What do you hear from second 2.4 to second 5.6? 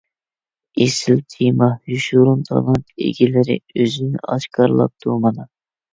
تالانت ئىگىلىرى ئۆزىنى ئاشكارىلاپتۇ مانا.